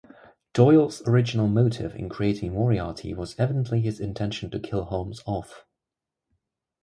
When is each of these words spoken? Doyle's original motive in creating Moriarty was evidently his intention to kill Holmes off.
Doyle's 0.53 1.03
original 1.07 1.47
motive 1.47 1.93
in 1.93 2.09
creating 2.09 2.53
Moriarty 2.55 3.13
was 3.13 3.35
evidently 3.39 3.81
his 3.81 3.99
intention 3.99 4.49
to 4.49 4.59
kill 4.59 4.85
Holmes 4.85 5.21
off. 5.27 5.63